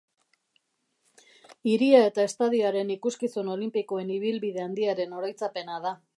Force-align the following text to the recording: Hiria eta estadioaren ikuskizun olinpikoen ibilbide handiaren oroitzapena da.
Hiria 1.71 1.99
eta 2.11 2.25
estadioaren 2.31 2.95
ikuskizun 2.95 3.53
olinpikoen 3.57 4.11
ibilbide 4.19 4.67
handiaren 4.69 5.19
oroitzapena 5.21 5.81
da. 5.89 5.97